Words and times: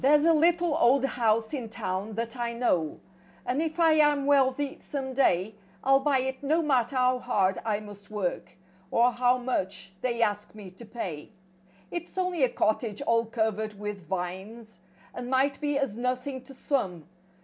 V 0.03 0.07
A 0.07 0.33
LITTLE 0.33 0.75
old 0.79 1.05
house 1.05 1.53
in 1.53 1.69
town 1.69 2.15
that 2.15 2.35
I 2.35 2.53
know, 2.53 2.93
f* 2.93 3.01
And 3.45 3.61
if 3.61 3.79
I 3.79 3.93
am 3.93 4.25
wealthy 4.25 4.79
some 4.79 5.13
day, 5.13 5.53
I'll 5.83 5.99
buy 5.99 6.21
it 6.21 6.41
no 6.41 6.63
matter 6.63 6.95
how 6.95 7.19
hard 7.19 7.59
I 7.63 7.81
must 7.81 8.09
work, 8.09 8.57
Or 8.89 9.11
how 9.11 9.37
much 9.37 9.91
they 10.01 10.23
ask 10.23 10.55
me 10.55 10.71
to 10.71 10.85
pay. 10.87 11.33
It's 11.91 12.17
only 12.17 12.41
a 12.43 12.49
cottage 12.49 13.03
all 13.03 13.27
covered 13.27 13.79
with 13.79 14.07
vines. 14.07 14.79
And 15.13 15.29
might 15.29 15.61
be 15.61 15.77
as 15.77 15.95
nothing 15.95 16.41
to 16.45 16.53
some. 16.55 17.07